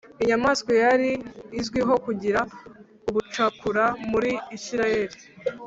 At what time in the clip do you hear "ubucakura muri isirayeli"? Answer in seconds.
3.09-5.17